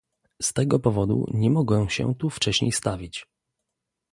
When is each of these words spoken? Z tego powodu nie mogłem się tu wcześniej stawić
Z 0.41 0.53
tego 0.53 0.79
powodu 0.79 1.25
nie 1.33 1.49
mogłem 1.49 1.89
się 1.89 2.15
tu 2.15 2.29
wcześniej 2.29 2.71
stawić 2.71 3.27